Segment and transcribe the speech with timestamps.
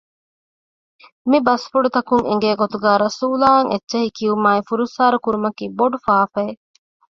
[1.29, 6.61] މި ބަސްފުޅުތަކުން އެނގޭ ގޮތުގައި ރަސޫލާއަށް އެއްޗެހި ކިޔުމާއި ފުރައްސާރަ ކުރުމަކީ ބޮޑު ފާފައެއް